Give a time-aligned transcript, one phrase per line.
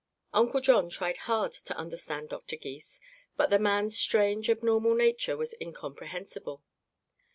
[0.33, 2.99] Uncle John tried hard to understand Doctor Gys,
[3.37, 6.63] but the man's strange, abnormal nature was incomprehensible.